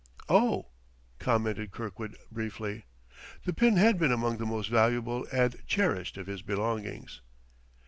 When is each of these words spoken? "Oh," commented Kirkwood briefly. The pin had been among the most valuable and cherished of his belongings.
"Oh," 0.29 0.69
commented 1.19 1.69
Kirkwood 1.69 2.17
briefly. 2.31 2.85
The 3.45 3.53
pin 3.53 3.77
had 3.77 3.99
been 3.99 4.11
among 4.11 4.37
the 4.39 4.47
most 4.47 4.67
valuable 4.67 5.27
and 5.31 5.55
cherished 5.67 6.17
of 6.17 6.25
his 6.25 6.41
belongings. 6.41 7.21